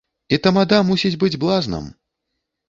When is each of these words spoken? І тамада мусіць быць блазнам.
І 0.37 0.37
тамада 0.45 0.79
мусіць 0.87 1.19
быць 1.25 1.39
блазнам. 1.45 1.85